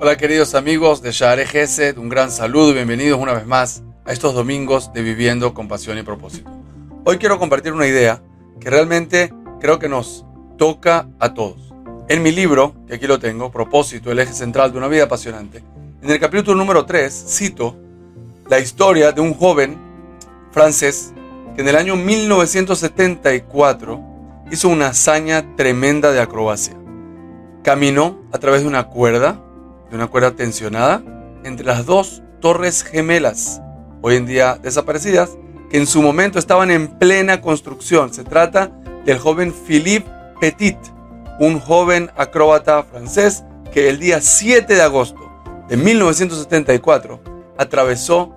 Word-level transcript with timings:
Hola 0.00 0.16
queridos 0.16 0.54
amigos 0.54 1.02
de 1.02 1.10
Share 1.10 1.44
Gesed, 1.44 1.98
un 1.98 2.08
gran 2.08 2.30
saludo 2.30 2.70
y 2.70 2.74
bienvenidos 2.74 3.18
una 3.18 3.32
vez 3.32 3.46
más 3.46 3.82
a 4.04 4.12
estos 4.12 4.32
domingos 4.32 4.92
de 4.92 5.02
Viviendo 5.02 5.54
con 5.54 5.66
Pasión 5.66 5.98
y 5.98 6.04
Propósito. 6.04 6.48
Hoy 7.04 7.18
quiero 7.18 7.40
compartir 7.40 7.72
una 7.72 7.88
idea 7.88 8.22
que 8.60 8.70
realmente 8.70 9.34
creo 9.58 9.80
que 9.80 9.88
nos 9.88 10.24
toca 10.56 11.08
a 11.18 11.34
todos. 11.34 11.74
En 12.08 12.22
mi 12.22 12.30
libro, 12.30 12.76
que 12.86 12.94
aquí 12.94 13.08
lo 13.08 13.18
tengo, 13.18 13.50
Propósito, 13.50 14.12
el 14.12 14.20
eje 14.20 14.34
central 14.34 14.70
de 14.70 14.78
una 14.78 14.86
vida 14.86 15.02
apasionante, 15.02 15.64
en 16.00 16.08
el 16.08 16.20
capítulo 16.20 16.56
número 16.56 16.86
3 16.86 17.12
cito 17.12 17.74
la 18.48 18.60
historia 18.60 19.10
de 19.10 19.20
un 19.20 19.34
joven 19.34 19.76
francés 20.52 21.12
que 21.56 21.62
en 21.62 21.68
el 21.68 21.74
año 21.74 21.96
1974 21.96 24.00
hizo 24.52 24.68
una 24.68 24.90
hazaña 24.90 25.56
tremenda 25.56 26.12
de 26.12 26.20
acrobacia. 26.20 26.76
Caminó 27.64 28.22
a 28.30 28.38
través 28.38 28.62
de 28.62 28.68
una 28.68 28.84
cuerda, 28.84 29.42
de 29.90 29.96
una 29.96 30.06
cuerda 30.06 30.32
tensionada, 30.32 31.02
entre 31.44 31.66
las 31.66 31.86
dos 31.86 32.22
torres 32.40 32.82
gemelas, 32.82 33.60
hoy 34.02 34.16
en 34.16 34.26
día 34.26 34.58
desaparecidas, 34.60 35.30
que 35.70 35.78
en 35.78 35.86
su 35.86 36.02
momento 36.02 36.38
estaban 36.38 36.70
en 36.70 36.88
plena 36.98 37.40
construcción. 37.40 38.12
Se 38.12 38.24
trata 38.24 38.70
del 39.04 39.18
joven 39.18 39.52
Philippe 39.52 40.08
Petit, 40.40 40.78
un 41.40 41.60
joven 41.60 42.10
acróbata 42.16 42.82
francés 42.82 43.44
que 43.72 43.88
el 43.88 43.98
día 43.98 44.20
7 44.20 44.74
de 44.74 44.82
agosto 44.82 45.20
de 45.68 45.76
1974 45.76 47.20
atravesó 47.56 48.34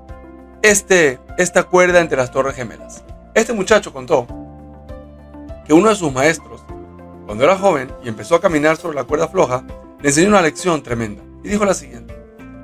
este, 0.62 1.20
esta 1.38 1.64
cuerda 1.64 2.00
entre 2.00 2.18
las 2.18 2.32
torres 2.32 2.56
gemelas. 2.56 3.04
Este 3.34 3.54
muchacho 3.54 3.94
contó 3.94 4.28
que 5.66 5.74
uno 5.74 5.90
de 5.90 5.96
sus 5.96 6.12
maestros, 6.12 6.64
cuando 7.26 7.44
era 7.44 7.58
joven 7.58 7.92
y 8.04 8.10
empezó 8.10 8.36
a 8.36 8.42
caminar 8.42 8.78
sobre 8.78 8.96
la 8.96 9.06
cuerda 9.06 9.28
floja, 9.28 9.64
le 10.02 10.10
enseñó 10.10 10.30
una 10.30 10.42
lección 10.42 10.84
tremenda. 10.84 11.24
Y 11.44 11.50
dijo 11.50 11.66
la 11.66 11.74
siguiente. 11.74 12.16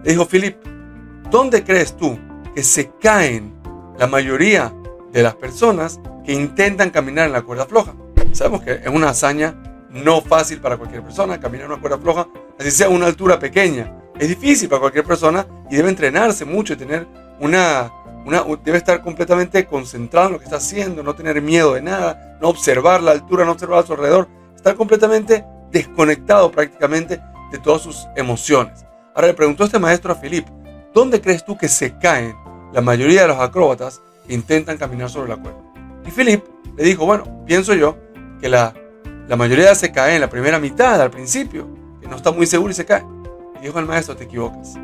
Le 0.03 0.11
dijo, 0.11 0.25
Philip, 0.25 0.57
¿dónde 1.29 1.63
crees 1.63 1.95
tú 1.95 2.17
que 2.53 2.63
se 2.63 2.91
caen 3.01 3.53
la 3.97 4.07
mayoría 4.07 4.73
de 5.11 5.23
las 5.23 5.35
personas 5.35 5.99
que 6.25 6.33
intentan 6.33 6.89
caminar 6.89 7.27
en 7.27 7.33
la 7.33 7.41
cuerda 7.41 7.65
floja? 7.65 7.95
Sabemos 8.33 8.61
que 8.61 8.73
es 8.73 8.87
una 8.87 9.09
hazaña 9.09 9.55
no 9.89 10.21
fácil 10.21 10.59
para 10.59 10.77
cualquier 10.77 11.01
persona 11.03 11.39
caminar 11.39 11.65
en 11.65 11.71
una 11.71 11.81
cuerda 11.81 11.97
floja, 11.97 12.27
así 12.59 12.71
sea 12.71 12.89
una 12.89 13.07
altura 13.07 13.39
pequeña. 13.39 13.93
Es 14.19 14.29
difícil 14.29 14.69
para 14.69 14.81
cualquier 14.81 15.05
persona 15.05 15.45
y 15.69 15.75
debe 15.75 15.89
entrenarse 15.89 16.45
mucho 16.45 16.73
y 16.73 16.75
tener 16.75 17.07
una, 17.39 17.91
una, 18.25 18.43
debe 18.63 18.77
estar 18.77 19.01
completamente 19.01 19.65
concentrado 19.65 20.27
en 20.27 20.33
lo 20.33 20.39
que 20.39 20.45
está 20.45 20.57
haciendo, 20.57 21.03
no 21.03 21.15
tener 21.15 21.41
miedo 21.41 21.73
de 21.73 21.81
nada, 21.81 22.37
no 22.41 22.49
observar 22.49 23.01
la 23.01 23.11
altura, 23.11 23.45
no 23.45 23.53
observar 23.53 23.83
a 23.83 23.87
su 23.87 23.93
alrededor, 23.93 24.27
estar 24.55 24.75
completamente 24.75 25.45
desconectado 25.71 26.51
prácticamente 26.51 27.21
de 27.51 27.57
todas 27.57 27.81
sus 27.81 28.07
emociones. 28.15 28.85
Ahora 29.15 29.27
le 29.27 29.33
preguntó 29.33 29.63
este 29.63 29.79
maestro 29.79 30.13
a 30.13 30.21
Philip, 30.21 30.47
¿dónde 30.93 31.21
crees 31.21 31.43
tú 31.43 31.57
que 31.57 31.67
se 31.67 31.97
caen 31.97 32.35
la 32.73 32.81
mayoría 32.81 33.23
de 33.23 33.29
los 33.29 33.39
acróbatas 33.39 34.01
que 34.27 34.33
intentan 34.33 34.77
caminar 34.77 35.09
sobre 35.09 35.29
la 35.29 35.37
cuerda? 35.37 35.59
Y 36.05 36.11
Philip 36.11 36.43
le 36.75 36.83
dijo, 36.83 37.05
bueno, 37.05 37.43
pienso 37.45 37.73
yo 37.73 37.97
que 38.39 38.49
la, 38.49 38.73
la 39.27 39.35
mayoría 39.35 39.73
se 39.75 39.91
cae 39.91 40.15
en 40.15 40.21
la 40.21 40.29
primera 40.29 40.59
mitad, 40.59 41.01
al 41.01 41.09
principio, 41.09 41.67
que 42.01 42.07
no 42.07 42.15
está 42.15 42.31
muy 42.31 42.45
seguro 42.45 42.71
y 42.71 42.75
se 42.75 42.85
cae. 42.85 43.03
Y 43.59 43.65
dijo 43.65 43.79
el 43.79 43.85
maestro, 43.85 44.15
te 44.15 44.25
equivocas. 44.25 44.75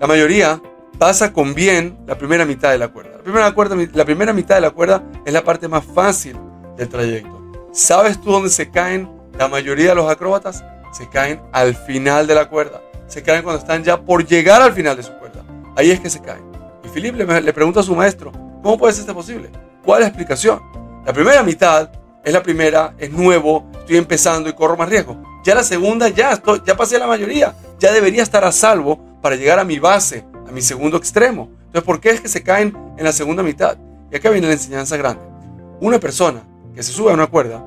La 0.00 0.06
mayoría 0.06 0.60
pasa 0.98 1.32
con 1.32 1.54
bien 1.54 1.98
la 2.06 2.18
primera 2.18 2.44
mitad 2.44 2.70
de 2.70 2.78
la 2.78 2.88
cuerda. 2.88 3.18
La 3.18 3.22
primera, 3.22 3.52
cuerda, 3.52 3.76
la 3.92 4.04
primera 4.04 4.32
mitad 4.32 4.56
de 4.56 4.60
la 4.60 4.70
cuerda 4.70 5.02
es 5.24 5.32
la 5.32 5.42
parte 5.42 5.68
más 5.68 5.84
fácil 5.84 6.36
del 6.76 6.88
trayecto. 6.88 7.68
¿Sabes 7.72 8.20
tú 8.20 8.30
dónde 8.30 8.50
se 8.50 8.70
caen 8.70 9.10
la 9.38 9.48
mayoría 9.48 9.90
de 9.90 9.94
los 9.94 10.10
acróbatas? 10.10 10.64
Se 10.96 11.06
caen 11.10 11.42
al 11.52 11.74
final 11.74 12.26
de 12.26 12.34
la 12.34 12.48
cuerda. 12.48 12.80
Se 13.06 13.22
caen 13.22 13.42
cuando 13.42 13.60
están 13.60 13.84
ya 13.84 14.00
por 14.00 14.26
llegar 14.26 14.62
al 14.62 14.72
final 14.72 14.96
de 14.96 15.02
su 15.02 15.12
cuerda. 15.18 15.44
Ahí 15.76 15.90
es 15.90 16.00
que 16.00 16.08
se 16.08 16.22
caen. 16.22 16.42
Y 16.82 16.88
Philip 16.88 17.14
le, 17.16 17.42
le 17.42 17.52
pregunta 17.52 17.80
a 17.80 17.82
su 17.82 17.94
maestro, 17.94 18.32
¿cómo 18.62 18.78
puede 18.78 18.94
ser 18.94 19.02
esto 19.02 19.12
posible? 19.12 19.50
¿Cuál 19.84 19.98
es 19.98 20.04
la 20.04 20.08
explicación? 20.08 20.58
La 21.04 21.12
primera 21.12 21.42
mitad 21.42 21.90
es 22.24 22.32
la 22.32 22.42
primera, 22.42 22.94
es 22.96 23.12
nuevo, 23.12 23.66
estoy 23.78 23.98
empezando 23.98 24.48
y 24.48 24.54
corro 24.54 24.74
más 24.78 24.88
riesgo. 24.88 25.22
Ya 25.44 25.54
la 25.54 25.64
segunda, 25.64 26.08
ya, 26.08 26.32
estoy, 26.32 26.62
ya 26.64 26.74
pasé 26.78 26.98
la 26.98 27.06
mayoría, 27.06 27.54
ya 27.78 27.92
debería 27.92 28.22
estar 28.22 28.42
a 28.44 28.50
salvo 28.50 28.98
para 29.20 29.36
llegar 29.36 29.58
a 29.58 29.64
mi 29.64 29.78
base, 29.78 30.24
a 30.48 30.50
mi 30.50 30.62
segundo 30.62 30.96
extremo. 30.96 31.50
Entonces, 31.66 31.82
¿por 31.82 32.00
qué 32.00 32.08
es 32.08 32.22
que 32.22 32.28
se 32.28 32.42
caen 32.42 32.74
en 32.96 33.04
la 33.04 33.12
segunda 33.12 33.42
mitad? 33.42 33.76
Y 34.10 34.16
acá 34.16 34.30
viene 34.30 34.46
la 34.46 34.54
enseñanza 34.54 34.96
grande. 34.96 35.22
Una 35.78 36.00
persona 36.00 36.42
que 36.74 36.82
se 36.82 36.90
sube 36.90 37.10
a 37.10 37.14
una 37.14 37.26
cuerda 37.26 37.62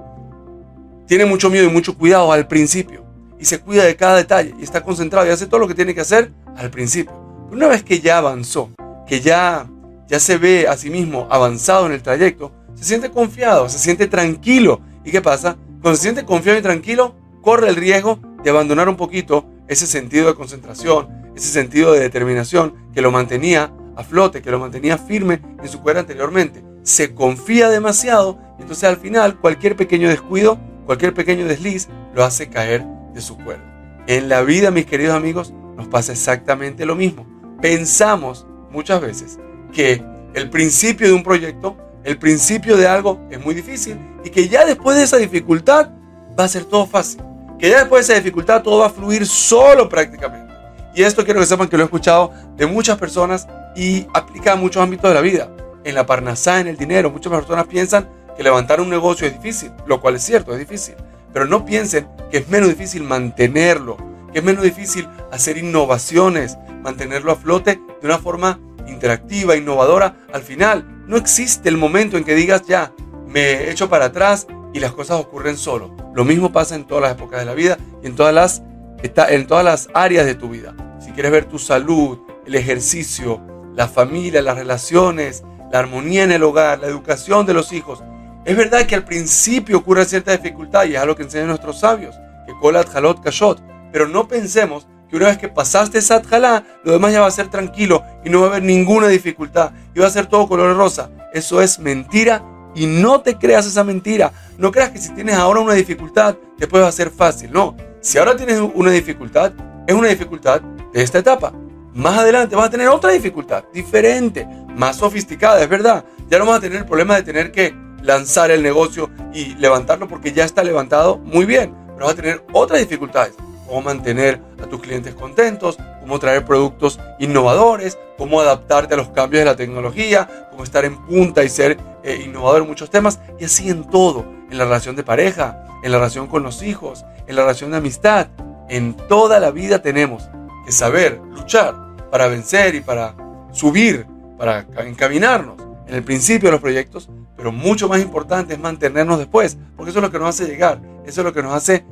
tiene 1.06 1.25
mucho 1.25 1.51
miedo 1.51 1.66
y 1.66 1.72
mucho 1.72 1.96
cuidado 1.96 2.31
al 2.31 2.47
principio 2.47 3.09
y 3.39 3.45
se 3.45 3.59
cuida 3.59 3.85
de 3.85 3.95
cada 3.95 4.17
detalle 4.17 4.53
y 4.59 4.63
está 4.63 4.83
concentrado 4.83 5.25
y 5.25 5.29
hace 5.29 5.47
todo 5.47 5.61
lo 5.61 5.67
que 5.67 5.75
tiene 5.75 5.95
que 5.95 6.01
hacer 6.01 6.31
al 6.55 6.69
principio. 6.69 7.13
una 7.51 7.67
vez 7.67 7.83
que 7.83 8.00
ya 8.00 8.19
avanzó, 8.19 8.69
que 9.07 9.22
ya, 9.22 9.67
ya 10.07 10.19
se 10.19 10.38
ve 10.38 10.67
a 10.67 10.77
sí 10.77 10.89
mismo 10.89 11.27
avanzado 11.31 11.88
en 11.88 11.94
el 11.94 12.03
trayecto, 12.03 12.51
se 12.75 12.83
siente 12.83 13.09
confiado, 13.09 13.67
se 13.69 13.79
siente 13.79 14.07
tranquilo. 14.07 14.81
¿Y 15.03 15.11
qué 15.11 15.22
pasa? 15.22 15.57
Cuando 15.81 15.95
se 15.95 16.03
siente 16.03 16.25
confiado 16.25 16.59
y 16.59 16.61
tranquilo, 16.61 17.16
corre 17.41 17.69
el 17.69 17.75
riesgo 17.75 18.19
de 18.44 18.49
abandonar 18.49 18.88
un 18.88 18.95
poquito 18.95 19.45
ese 19.67 19.88
sentido 19.88 20.28
de 20.28 20.35
concentración, 20.35 21.07
ese 21.35 21.49
sentido 21.49 21.94
de 21.94 22.01
determinación 22.01 22.75
que 22.94 23.01
lo 23.01 23.11
mantenía 23.11 23.73
a 23.95 24.03
flote, 24.03 24.41
que 24.41 24.51
lo 24.51 24.59
mantenía 24.59 24.97
firme 24.97 25.41
en 25.61 25.67
su 25.67 25.81
cuerda 25.81 26.01
anteriormente. 26.01 26.63
Se 26.83 27.16
confía 27.16 27.69
demasiado 27.69 28.39
y 28.59 28.61
entonces 28.61 28.83
al 28.83 28.97
final 28.97 29.39
cualquier 29.39 29.75
pequeño 29.75 30.07
descuido, 30.07 30.59
cualquier 30.85 31.13
pequeño 31.13 31.47
desliz 31.47 31.88
lo 32.13 32.23
hace 32.23 32.49
caer 32.49 32.85
de 33.14 33.22
su 33.22 33.38
cuerda. 33.38 33.64
En 34.08 34.30
la 34.30 34.42
vida, 34.42 34.72
mis 34.72 34.86
queridos 34.86 35.16
amigos, 35.16 35.53
nos 35.75 35.88
pasa 35.88 36.12
exactamente 36.12 36.86
lo 36.86 36.96
mismo. 36.96 37.25
Pensamos 37.62 38.46
muchas 38.72 39.02
veces 39.02 39.40
que 39.72 40.03
el 40.34 40.50
principio 40.50 41.08
de 41.08 41.14
un 41.14 41.24
proyecto, 41.24 41.78
el 42.03 42.18
principio 42.18 42.78
de 42.78 42.88
algo 42.88 43.20
es 43.30 43.44
muy 43.44 43.53
difícil 43.53 43.97
y 44.24 44.30
que 44.30 44.47
ya 44.47 44.66
después 44.66 44.97
de 44.97 45.03
esa 45.03 45.18
dificultad 45.18 45.90
va 46.38 46.46
a 46.46 46.47
ser 46.47 46.66
todo 46.66 46.86
fácil. 46.86 47.22
Que 47.58 47.70
ya 47.70 47.80
después 47.80 48.08
de 48.08 48.14
esa 48.14 48.22
dificultad 48.22 48.64
todo 48.64 48.80
va 48.80 48.88
a 48.88 48.90
fluir 48.90 49.26
solo 49.28 49.90
prácticamente. 49.90 50.53
Y 50.96 51.03
esto 51.03 51.24
quiero 51.24 51.40
que 51.40 51.46
sepan 51.46 51.68
que 51.68 51.78
lo 51.78 51.84
he 51.84 51.86
escuchado 51.86 52.31
de 52.56 52.66
muchas 52.66 52.97
personas 52.97 53.47
y 53.76 54.08
aplica 54.14 54.53
a 54.53 54.56
muchos 54.56 54.81
ámbitos 54.81 55.09
de 55.09 55.16
la 55.16 55.22
vida. 55.22 55.50
En 55.84 55.96
la 55.96 56.06
parnasá, 56.06 56.59
en 56.59 56.68
el 56.68 56.78
dinero, 56.78 57.09
muchas 57.09 57.31
personas 57.31 57.68
piensan 57.68 58.09
que 58.36 58.44
levantar 58.44 58.81
un 58.81 58.90
negocio 58.90 59.28
es 59.28 59.34
difícil, 59.34 59.72
lo 59.86 60.02
cual 60.02 60.16
es 60.16 60.24
cierto, 60.24 60.53
es 60.53 60.59
difícil. 60.59 60.96
Pero 61.34 61.45
no 61.45 61.66
piensen 61.66 62.07
que 62.31 62.38
es 62.38 62.50
menos 62.50 62.69
difícil 62.69 63.03
mantenerlo, 63.03 63.97
que 64.31 64.40
es 64.40 64.45
menos 64.45 64.63
difícil 64.63 65.07
hacer 65.31 65.57
innovaciones, 65.57 66.57
mantenerlo 66.81 67.31
a 67.31 67.35
flote 67.35 67.79
de 68.01 68.07
una 68.07 68.19
forma 68.19 68.59
interactiva, 68.88 69.56
innovadora. 69.56 70.17
Al 70.34 70.41
final, 70.41 71.03
no 71.07 71.17
existe 71.17 71.69
el 71.69 71.78
momento 71.78 72.17
en 72.17 72.23
que 72.23 72.35
digas 72.35 72.63
ya, 72.67 72.94
me 73.28 73.69
echo 73.69 73.90
para 73.90 74.06
atrás 74.06 74.47
y 74.73 74.79
las 74.79 74.91
cosas 74.94 75.19
ocurren 75.19 75.57
solo. 75.57 75.95
Lo 76.13 76.25
mismo 76.25 76.51
pasa 76.51 76.75
en 76.75 76.85
todas 76.85 77.03
las 77.03 77.12
épocas 77.13 77.40
de 77.40 77.46
la 77.46 77.53
vida 77.53 77.78
y 78.03 78.07
en 78.07 78.16
todas 78.16 78.34
las, 78.34 78.63
en 79.01 79.47
todas 79.47 79.63
las 79.63 79.90
áreas 79.94 80.25
de 80.25 80.35
tu 80.35 80.50
vida. 80.50 80.75
Si 81.00 81.11
quieres 81.11 81.31
ver 81.31 81.46
tu 81.46 81.59
salud, 81.59 82.19
el 82.46 82.56
ejercicio, 82.56 83.41
la 83.75 83.88
familia, 83.88 84.41
las 84.41 84.57
relaciones, 84.57 85.44
la 85.72 85.79
armonía 85.79 86.23
en 86.23 86.31
el 86.31 86.44
hogar, 86.44 86.79
la 86.79 86.88
educación 86.88 87.46
de 87.46 87.53
los 87.53 87.72
hijos, 87.72 88.03
es 88.45 88.55
verdad 88.55 88.85
que 88.85 88.95
al 88.95 89.03
principio 89.03 89.77
ocurre 89.77 90.05
cierta 90.05 90.31
dificultad 90.31 90.85
y 90.85 90.95
es 90.95 91.01
algo 91.01 91.16
que 91.16 91.23
enseñan 91.23 91.47
nuestros 91.47 91.79
sabios, 91.79 92.16
que 92.45 92.53
kolat 92.59 92.95
halot 92.95 93.22
kashot, 93.22 93.61
pero 93.91 94.07
no 94.07 94.27
pensemos 94.27 94.88
que 95.09 95.16
una 95.16 95.27
vez 95.27 95.38
que 95.38 95.50
pasaste 95.50 95.97
esa 95.97 96.23
jalá, 96.23 96.63
lo 96.83 96.94
demás 96.94 97.11
ya 97.11 97.22
va 97.22 97.28
a 97.28 97.31
ser 97.31 97.49
tranquilo 97.49 98.03
y 98.23 98.29
no 98.29 98.41
va 98.41 98.47
a 98.47 98.49
haber 98.51 98.63
ninguna 98.63 99.07
dificultad 99.07 99.72
y 99.94 99.99
va 99.99 100.07
a 100.07 100.11
ser 100.11 100.28
todo 100.28 100.47
color 100.47 100.75
rosa. 100.78 101.09
Eso 101.33 101.61
es 101.61 101.79
mentira 101.79 102.44
y 102.75 102.85
no 102.85 103.22
te 103.22 103.35
creas 103.38 103.66
esa 103.66 103.83
mentira. 103.83 104.31
No 104.57 104.72
creas 104.72 104.91
que 104.91 104.99
si 104.99 105.13
tienes 105.13 105.35
ahora 105.35 105.61
una 105.61 105.73
dificultad, 105.73 106.35
después 106.57 106.83
va 106.83 106.88
a 106.88 106.91
ser 106.91 107.09
fácil. 107.09 107.51
No, 107.51 107.75
si 108.02 108.17
ahora 108.17 108.35
tienes 108.35 108.59
una 108.59 108.91
dificultad, 108.91 109.52
es 109.87 109.96
una 109.96 110.09
dificultad 110.09 110.61
de 110.93 111.02
esta 111.02 111.19
etapa. 111.19 111.52
Más 111.93 112.19
adelante 112.19 112.55
vas 112.55 112.67
a 112.67 112.69
tener 112.69 112.87
otra 112.87 113.11
dificultad, 113.11 113.64
diferente, 113.73 114.47
más 114.75 114.97
sofisticada, 114.97 115.61
es 115.61 115.69
verdad. 115.69 116.05
Ya 116.29 116.37
no 116.37 116.46
vas 116.46 116.59
a 116.59 116.61
tener 116.61 116.79
el 116.79 116.85
problema 116.85 117.16
de 117.16 117.23
tener 117.23 117.52
que 117.52 117.73
lanzar 118.01 118.51
el 118.51 118.63
negocio 118.63 119.09
y 119.34 119.55
levantarlo 119.55 120.07
porque 120.07 120.31
ya 120.34 120.46
está 120.46 120.63
levantado, 120.63 121.17
muy 121.17 121.46
bien, 121.46 121.73
pero 121.93 122.05
vas 122.05 122.13
a 122.13 122.17
tener 122.17 122.43
otras 122.53 122.79
dificultades, 122.79 123.34
cómo 123.67 123.81
mantener 123.81 124.41
a 124.61 124.67
tus 124.67 124.81
clientes 124.81 125.13
contentos, 125.13 125.78
cómo 126.01 126.19
traer 126.19 126.46
productos 126.46 126.99
innovadores, 127.19 127.97
cómo 128.17 128.41
adaptarte 128.41 128.96
a 128.96 128.97
los 128.97 129.09
cambios 129.09 129.41
de 129.41 129.46
la 129.46 129.55
tecnología, 129.55 130.47
cómo 130.51 130.63
estar 130.63 130.85
en 130.85 130.97
punta 131.05 131.43
y 131.43 131.49
ser 131.49 131.78
eh, 132.03 132.22
innovador 132.25 132.61
en 132.61 132.67
muchos 132.67 132.90
temas, 132.90 133.19
y 133.40 133.46
así 133.46 133.69
en 133.69 133.84
todo, 133.84 134.25
en 134.49 134.57
la 134.57 134.66
relación 134.66 134.95
de 134.95 135.03
pareja, 135.03 135.63
en 135.84 135.91
la 135.91 135.97
relación 135.97 136.28
con 136.28 136.43
los 136.43 136.63
hijos, 136.63 137.05
en 137.28 137.35
la 137.35 137.43
relación 137.43 137.72
de 137.72 137.78
amistad, 137.78 138.28
en 138.69 138.95
toda 138.95 139.40
la 139.40 139.52
vida 139.52 139.81
tenemos 139.81 140.29
que 140.66 140.72
saber 140.72 141.22
luchar 141.31 141.75
para 142.11 142.28
vencer 142.28 142.75
y 142.75 142.81
para 142.81 143.16
subir, 143.52 144.05
para 144.37 144.66
encaminarnos 144.79 145.68
en 145.90 145.96
el 145.96 146.03
principio 146.03 146.47
de 146.47 146.52
los 146.52 146.62
proyectos, 146.62 147.09
pero 147.36 147.52
mucho 147.52 147.90
más 147.90 148.00
importante 148.00 148.53
es 148.53 148.59
mantenernos 148.59 149.18
después, 149.18 149.58
porque 149.76 149.90
eso 149.90 150.00
es 150.00 150.03
lo 150.03 150.12
que 150.12 150.20
nos 150.20 150.30
hace 150.30 150.46
llegar, 150.46 150.80
eso 151.06 151.22
es 151.22 151.26
lo 151.26 151.34
que 151.34 151.41
nos 151.41 151.53
hace 151.53 151.84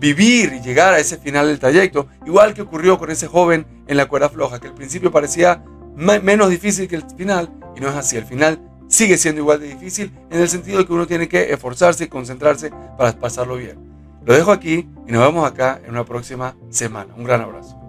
vivir 0.00 0.54
y 0.54 0.60
llegar 0.60 0.94
a 0.94 0.98
ese 0.98 1.18
final 1.18 1.46
del 1.46 1.58
trayecto, 1.58 2.08
igual 2.26 2.54
que 2.54 2.62
ocurrió 2.62 2.98
con 2.98 3.10
ese 3.10 3.28
joven 3.28 3.66
en 3.86 3.96
la 3.96 4.06
cuerda 4.06 4.30
floja, 4.30 4.58
que 4.58 4.68
al 4.68 4.74
principio 4.74 5.12
parecía 5.12 5.62
menos 5.94 6.48
difícil 6.48 6.88
que 6.88 6.96
el 6.96 7.04
final, 7.16 7.50
y 7.76 7.80
no 7.80 7.88
es 7.88 7.94
así, 7.94 8.16
el 8.16 8.24
final 8.24 8.58
sigue 8.88 9.18
siendo 9.18 9.42
igual 9.42 9.60
de 9.60 9.68
difícil 9.68 10.12
en 10.30 10.40
el 10.40 10.48
sentido 10.48 10.78
de 10.78 10.86
que 10.86 10.92
uno 10.92 11.06
tiene 11.06 11.28
que 11.28 11.52
esforzarse 11.52 12.04
y 12.04 12.08
concentrarse 12.08 12.70
para 12.96 13.12
pasarlo 13.12 13.56
bien. 13.56 13.78
Lo 14.24 14.34
dejo 14.34 14.52
aquí 14.52 14.88
y 15.06 15.12
nos 15.12 15.26
vemos 15.26 15.50
acá 15.50 15.80
en 15.84 15.90
una 15.90 16.04
próxima 16.04 16.54
semana. 16.70 17.12
Un 17.16 17.24
gran 17.24 17.40
abrazo. 17.40 17.81